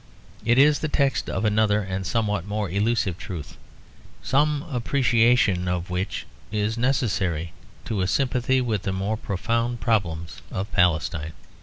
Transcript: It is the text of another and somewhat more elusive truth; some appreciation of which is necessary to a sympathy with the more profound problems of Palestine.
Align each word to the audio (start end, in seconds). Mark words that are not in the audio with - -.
It 0.43 0.57
is 0.57 0.79
the 0.79 0.87
text 0.87 1.29
of 1.29 1.45
another 1.45 1.79
and 1.83 2.07
somewhat 2.07 2.47
more 2.47 2.71
elusive 2.71 3.19
truth; 3.19 3.55
some 4.23 4.63
appreciation 4.71 5.67
of 5.67 5.91
which 5.91 6.25
is 6.51 6.75
necessary 6.75 7.53
to 7.85 8.01
a 8.01 8.07
sympathy 8.07 8.61
with 8.61 8.81
the 8.81 8.93
more 8.93 9.15
profound 9.15 9.79
problems 9.79 10.41
of 10.49 10.71
Palestine. 10.71 11.33